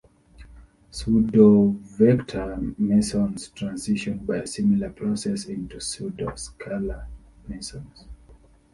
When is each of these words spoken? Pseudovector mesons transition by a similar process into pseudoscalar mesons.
Pseudovector 0.91 2.73
mesons 2.79 3.49
transition 3.53 4.17
by 4.17 4.37
a 4.37 4.47
similar 4.47 4.89
process 4.89 5.45
into 5.45 5.75
pseudoscalar 5.77 7.05
mesons. 7.47 8.05